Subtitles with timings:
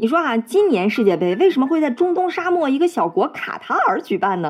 [0.00, 4.48] 你说啊，今年世界杯为什么会在中东沙漠一个小国卡塔尔举办呢？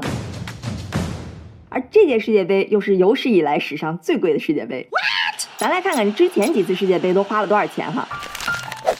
[1.71, 4.87] 而这届世界杯又是有史以来史上最贵的世界杯。
[5.57, 8.07] 咱来看看之前几次世界杯都花了多少钱哈。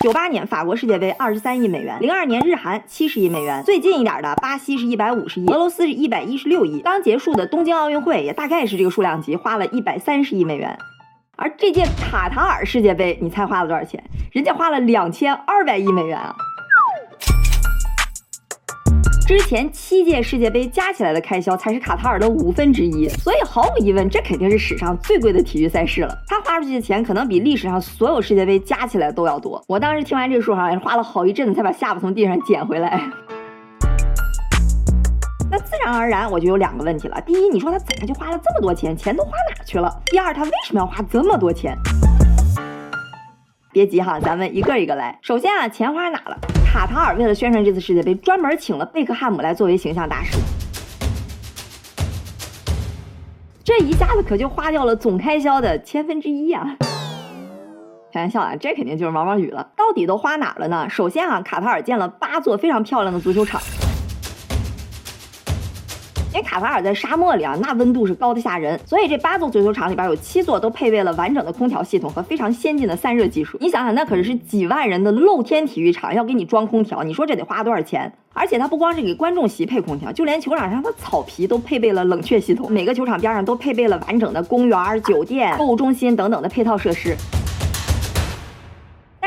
[0.01, 10.79] 九八年法国世界杯二十三亿美元，零二年日韩七十亿美元，最近一点的巴西是一百五十亿，俄罗斯是一百一十六亿，刚结束的东京奥运会也大概是这个数量级，花了一百三十亿美元。
[11.41, 14.03] 而这届卡塔尔世界杯，你猜花了多少钱？
[14.33, 16.35] 人家花了两千二百亿美元啊！
[19.25, 26.13] 之前七届世界杯加起来的开销才是卡塔尔的五分之一，所以毫无疑问，这肯定是史上最贵的体育赛事了。
[26.27, 29.63] 他花出去的钱可能比历史上所有世界杯加起来都要多。
[29.69, 33.01] 我当时听完这个数，好像花了好一阵子才把下巴从地上捡回来。
[35.79, 37.21] 自然而然，我就有两个问题了。
[37.21, 38.97] 第一，你说他怎么就花了这么多钱？
[38.97, 39.89] 钱都花哪去了？
[40.07, 41.77] 第二，他为什么要花这么多钱？
[43.71, 45.17] 别急哈，咱们一个一个来。
[45.23, 46.37] 首先啊，钱花哪了？
[46.67, 50.37] 卡塔尔为了宣传这次世界杯，专门请了贝克汉姆来作为形象大使。
[53.63, 56.77] 这一下子可就花掉了总开销的千分之一啊！
[58.13, 59.71] 开玩笑啊，这肯定就是毛毛雨了。
[59.77, 60.89] 到底都花哪了呢？
[60.91, 63.61] 首先啊，卡塔尔建了八座非常漂亮的足球场。
[66.59, 73.57] 因为卡塔尔在沙漠里啊，那温度是高的吓人，所以这八座足球场里边有七座都配备了完整的空调系统和非常先进的散热技术。
[73.61, 78.13] 你想想，那可是几万人的露天体育场，要给你装空调，你说这得花多少钱？
[78.33, 87.17] 而且它不光是给观众席配空调，就连球场上的草皮都配备了冷却系统，每个球场边上都配备了完整的公园、酒店、购物中心等等的配套设施。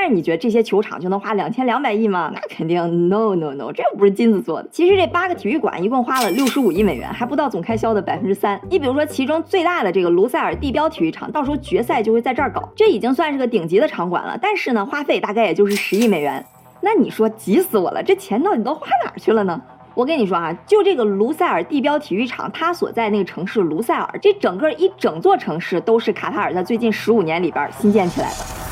[0.02, 2.32] 但是你觉得这些球场就能花两千两百亿吗？
[2.34, 4.68] 那肯定 no no no，这又不是金子做的。
[4.72, 8.60] 其实这八个体育馆一共花了六十五亿美元，还不到总开销的百分之三。
[8.68, 14.36] 你比如说，其中最大的这个卢塞尔地标体育场，到时候决赛就会在这儿搞，这已经算是个顶级的场馆了。
[14.42, 16.44] 但是呢，花费大概也就是十亿美元。
[16.82, 19.62] 那你说急死我了，这钱到底都花哪儿去了呢？
[19.94, 28.71] 我跟你说啊，就这个卢塞尔地标体育场，它所在那个城市卢塞尔，这整个一整座城市都是卡塔尔在最近十五年里边新建起来的。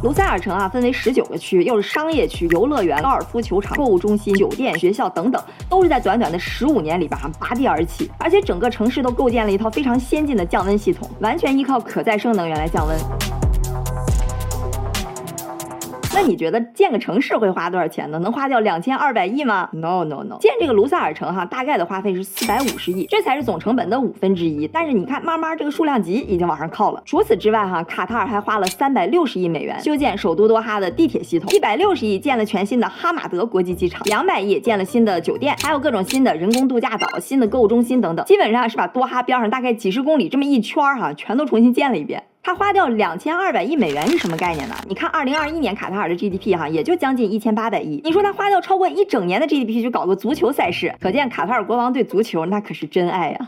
[0.00, 13.47] 卢塞尔城啊，分为十九个区，又是商业区、游乐园、高尔夫球场、购物中心、酒店、学校等等，都是在短短的十五年里边哈拔地而起，而且整个城市都构建了一套非常先进的降温系统，完全依靠可再生能源来降温。
[16.14, 18.18] 那你觉得建个城市会花多少钱呢？
[18.18, 24.66] 能花掉两千二百亿吗？No No No，建这个卢塞尔城哈，大概的花费是四百五十亿，这才是总成本的五分之一。
[24.66, 27.02] 但是你看，慢慢这个数量级已经往上靠了。
[27.04, 42.24] 除此之外哈，卡塔尔还花了三百六十亿美元修建首都多哈的地铁系统，一百六十亿建了全新的哈马德国际机场，两百亿建了新的酒店，还有各种新的人工度假岛、新的购物中心等等，基本上是把多哈边上大概几十公里这么一圈哈，全都重新建了一遍。
[42.48, 44.74] 他花掉两千二百亿美元是什么概念呢？
[44.88, 48.00] 你看，二零二一年卡塔尔的 GDP 哈，也就将近一千八百亿。
[48.02, 53.38] 你说他花掉超过一整年的 GDP 去搞个足球赛事，可见卡塔尔国王对足球那可是真爱呀。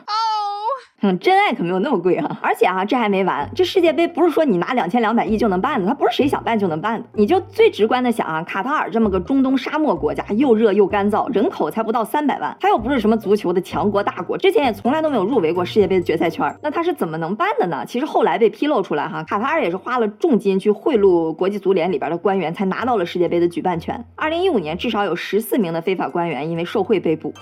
[1.02, 7.06] 嗯，真爱可没有那么贵哈，而且哈，这还没完，这世界杯不是说你拿两千两百亿就能办的，它不是谁想办就能办的。
[7.14, 17.82] 你就最直观的想啊，卡塔尔这么个中东沙漠国家，又热又干燥，人口才不到三百万，他又不是什么足球的强国大国，之前也从来都没有入围过世界杯的决赛圈，那他是怎么能办的呢？
[17.86, 24.04] 其实后来被披露出来哈，卡塔尔也是花了重金去贿赂国际足联里边的官员，才拿到了世界杯的举办权。
[24.16, 27.32] 二零一五年，至少有十四名的非法官员因为受贿被捕。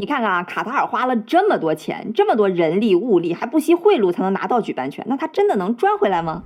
[0.00, 6.42] 你看看啊，卡塔尔花了这么多钱，这么多人力物力，还不惜贿赂才能拿到举办权，那他真的能赚回来吗？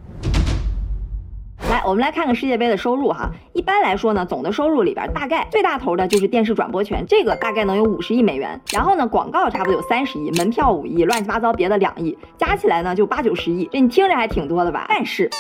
[1.71, 3.31] 来，我们来看看世界杯的收入哈。
[3.53, 8.61] 一般来说呢，总的收入里边大概最大头的就是电视转播权，这个大概能有五十亿美元。
[8.73, 13.69] 然后呢，广告差不多有三十亿，门票五亿，乱七八糟别的两亿，加起来呢就八九十亿。
[13.71, 14.87] 这你听着还挺多的吧？
[14.89, 15.31] 但是。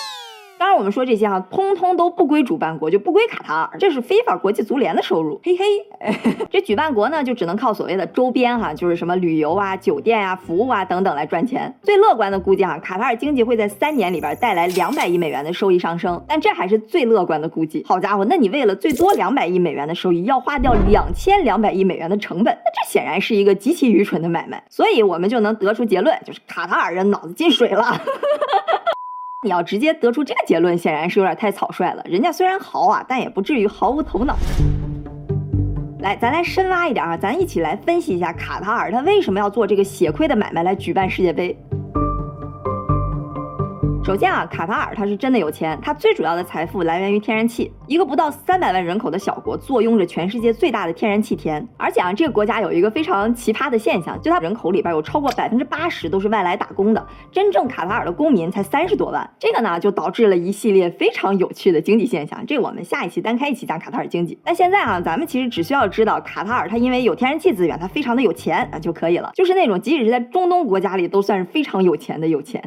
[0.56, 5.40] 当然，我们说这些哈，通通都不归主办国，就不归卡塔尔，这是非法国际足联的收入。
[5.42, 5.64] 嘿嘿，
[6.50, 11.74] 这举办国呢，就只能靠所谓的周边哈，就是什么旅游啊、酒店啊、服务啊等等来赚钱。
[11.82, 17.84] 最乐观的估计哈，卡塔尔经济会在三年里边带来两百亿美元的收益上升，但这还是最乐观的估计。
[17.86, 24.62] 好家伙，那你为了最多两百亿美元的收益，要花掉两千两百亿美元的成本，那这显然是一个极其愚蠢的买卖。
[24.70, 28.00] 所以我们就能得出结论，就是卡塔尔人脑子进水了。
[29.44, 32.02] 你要直接得出这个结论，显然是有点太草率了。
[32.06, 34.34] 人家虽然豪啊，但也不至于毫无头脑。
[36.00, 41.54] 来，咱来深挖一点啊，咱一起来分析一下卡塔尔他为什么要做这个血亏的买卖来举办世界杯。
[44.04, 47.72] 首先啊，卡塔尔它是真的有钱，它最主要的财富来源于天然气。
[47.86, 51.66] 一个不到三百万人口的小国，坐拥着全世界最大的天然气田。
[51.78, 59.26] 而且啊，这个国家有一个非常奇葩的现象，就它人口里边有超过百分之八十都是外来打工的，真正卡塔尔的公民才三十多万。
[59.38, 62.44] 这个呢，就导致了一系列非常有趣的经济现象。
[62.46, 64.38] 这我们下一期单开一期讲卡塔尔经济。
[64.44, 69.30] 那现在啊，咱们其实只需要知道卡塔尔它因为有天然气资源，它非常的有钱啊就可以了。
[69.34, 72.62] 就是那种即使是在中东国家里都算是非常有钱的有钱。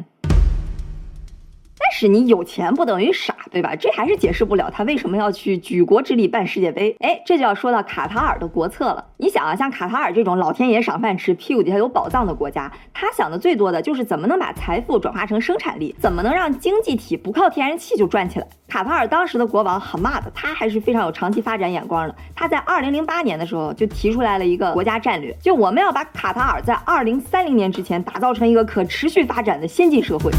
[1.98, 3.74] 是你有钱不等于傻，对吧？
[3.74, 6.94] 这还是解释不了他为什么要去举国之力办世界杯。
[7.00, 9.04] 哎，这就要说到卡塔尔的国策了。
[9.16, 18.46] 你想啊，像卡塔尔这种老天爷赏饭吃、屁股底下有宝藏的国家，他想的最多的就是怎么能把财富转化成生产力，怎么能让经济体不靠天然气就转起来。
[18.68, 22.14] 卡塔尔当时的国王哈马德，他还是非常有长期发展眼光的。
[22.36, 30.30] 他在二零零八年的时候就提出来了一个国家战略，就我们要把卡塔尔在二零三零年之前打造成一个可持续发展的先进社会。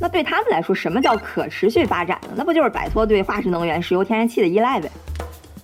[0.00, 2.28] 那对他们来说，什么叫可持续发展呢？
[2.36, 4.90] 那不就是摆脱对化石能源、石油、天然气的依赖呗？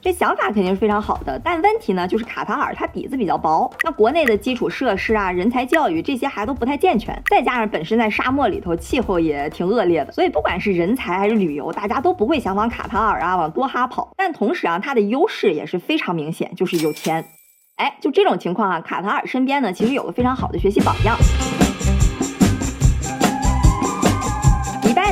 [0.02, 14.12] 这想法肯定是非常好的，但问题呢，就是卡塔尔它底子比较薄，那国内的基础设施啊、人才教育这些还都不太健全，再加上本身在沙漠里头，气候也挺恶劣的，所以不管是人才还是旅游，大家都不会想往卡塔尔啊、往多哈跑。
[14.14, 17.24] 但同时啊，它的优势也是非常明显，就是有钱。
[17.76, 21.16] 哎，就这种情况啊，卡塔尔身边呢，其实有个非常好的学习榜样。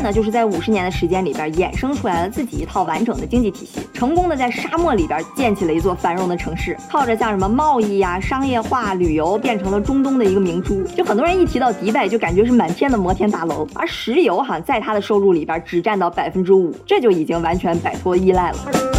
[0.02, 10.82] 那就是在五十年的时间里边，衍生出来了自己一套完整的经济体系，成功的在沙漠里边建起了一座繁荣的城市，靠着像什么贸易呀、商业化、旅游，变成了中东的一个明珠。
[10.96, 18.91] 就很多人一提到迪拜，就感觉是满天的摩天大楼，而石油哈，在他的收入里边只占到百分之五，这就已经完全摆脱依赖了。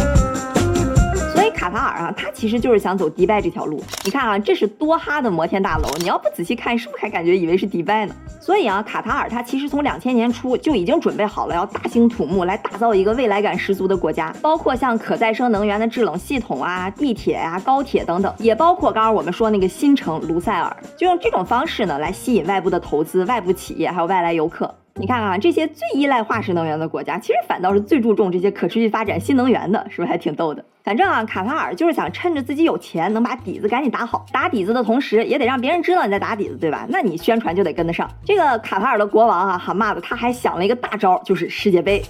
[1.64, 3.82] 卡塔尔啊，他其实就是想走迪拜这条路。
[4.04, 8.14] 你看啊，这是多哈的摩天大楼，你要不仔细看，是不是还感觉以为是迪拜呢？
[8.38, 24.74] 所以啊，卡塔尔它其实从两千年初就已经准备好了，要大兴土木来打造一个未来感十足的国家，包括像可再生能源的制冷系统啊、地铁啊、高铁等等，也包括刚刚我们说那个新城卢塞尔，就用这种方式呢来吸引外部的投资、外部企业还有外来游客。
[24.96, 30.64] 你看啊，这些最依赖化石能源的国家，其实反倒是最注重这些可持续发展新能源的，是不是还挺逗的？
[30.84, 34.24] 反正啊，卡塔尔就是想趁着自己有钱，能把底子赶紧打好。
[34.30, 36.86] 打底子的同时，也得让别人知道你在打底子，对吧？
[36.88, 38.08] 那你宣传就得跟得上。
[38.24, 42.00] 这个卡塔尔的国王啊，哈马的，他还想了一个大招，就是世界杯。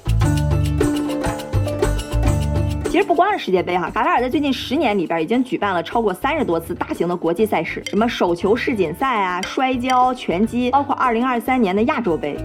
[2.91, 12.37] 其实不光是世界杯哈，卡塔尔在最近十年里边已经举办了超过三十多次大型的国际赛事，什么手球世锦赛啊、摔跤、拳击，包括二零二三年的亚洲杯。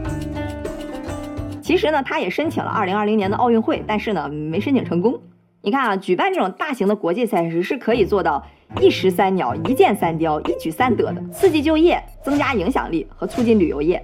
[1.70, 5.22] 其实呢，他也申请了二零二零年的奥运会，但是呢，没申请成功。
[5.62, 8.44] 你看啊，举办这种大型的国际赛事是可以做到
[8.82, 14.04] 一石三鸟、一箭三雕、一举三得的，刺激就业、增加影响力和促进旅游业。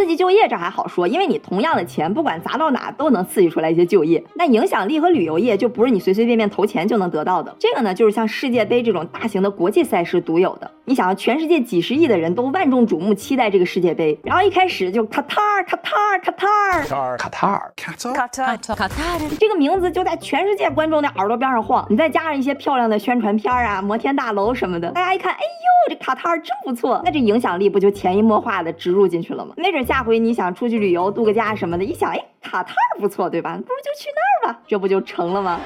[0.00, 4.24] 刺激就业这还好说，因为你同样的钱，不管砸到哪都能刺激出来一些就业。
[4.34, 7.54] 那影响力和旅游业就不是你随随便便投钱就能得到的。
[7.58, 10.70] 这个呢，就是像世界杯这种大型的国际赛事独有的。
[10.86, 21.86] 你想，全世界几十亿的人都万众瞩目期待这个世界杯，然后一开始就卡塔尔，卡塔尔，卡塔尔，卡塔尔，卡塔尔，卡塔尔，卡塔尔，这个名字就在全世界观众的耳朵边上晃。
[21.90, 29.54] 你再加上一些漂亮的宣传片啊，摩天大楼什么的，大家一看，哎呦，这卡塔尔真不错，那这影响力不就潜移默化的植入进去了吗？
[29.56, 33.56] 没准下回你想出去旅游度个假什么的，一想，哎，卡塔尔不错，对吧？
[33.56, 35.60] 不如就去那儿吧，这不就成了吗？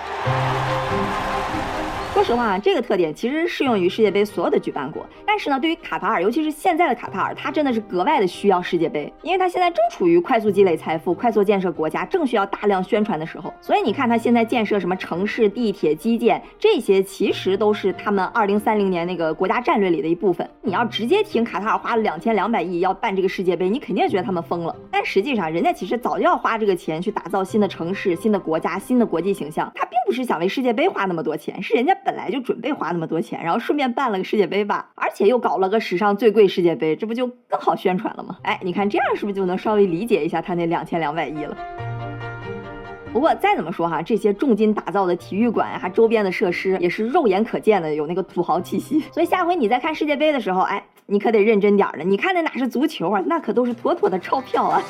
[2.14, 5.04] 说实话，这个特点其实适用于世界杯所有的举办国。
[5.26, 13.52] 但是呢，对于卡塔尔，尤其是现在的卡塔尔，它真的是格外的需要世界杯，因为它现在正处于快速积累财富、快速建设国家，正需要大量宣传的时候。
[13.60, 20.48] 所以你看，它现在建设什么城市、地铁、基建，这些其实都是他们二零三零年那个国家战略里的一部分。
[20.62, 24.76] 你要直接听卡塔尔花了两千两百亿要办这个世界杯，你肯定觉得他们疯了。
[24.88, 29.68] 但实际上，人家其实早就要花这个钱去打造新的城市、新的国家、新的国际形象。
[29.74, 31.94] 他并不是想为世界杯花那么多钱，是人家。
[32.04, 38.36] 本来就准备花那么多钱，然后顺便办了个世界杯吧，而且又搞了个史上最贵世界杯，这不就更好宣传了吗？
[38.42, 41.56] 哎，你看这样是不是就能稍微理解一下他那两千两百亿了？
[43.10, 49.00] 不过再怎么说哈，这些重金打造的体育馆呀，周边的设施也是肉眼可见的有那个土豪气息。
[49.12, 52.04] 所以下回你在看世界杯的时候，哎，你可得认真点儿了。
[52.04, 54.82] 你看那哪是足球啊，那可都是妥妥的钞票啊！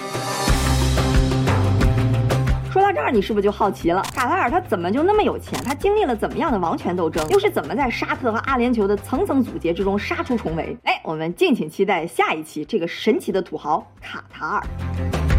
[2.75, 4.02] 说到这儿，你是不是就好奇了？
[4.12, 5.57] 卡塔尔他怎么就那么有钱？
[5.62, 7.25] 他经历了怎么样的王权斗争？
[7.28, 10.76] 又是怎么在沙特和阿联酋的层层阻截之中杀出重围？
[10.83, 15.34] 哎，我们敬请期待下一期这个神奇的土豪卡塔尔。